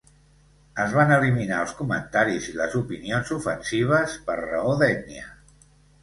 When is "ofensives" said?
3.35-4.15